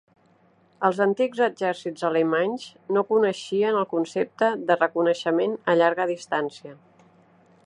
Els 0.87 1.01
antics 1.03 1.41
exèrcits 1.47 2.07
alemanys 2.09 2.65
no 2.97 3.05
coneixien 3.11 3.79
el 3.85 3.87
concepte 3.95 4.53
de 4.71 4.81
reconeixement 4.83 5.57
a 5.75 5.81
llarga 5.83 6.13
distància. 6.19 6.79